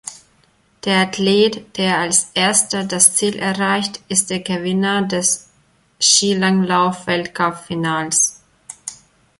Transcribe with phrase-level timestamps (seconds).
[0.83, 5.51] Der Athlet, der als Erster das Ziel erreicht, ist der Gewinner des
[6.01, 8.41] Skilanglauf-Weltcup-Finals.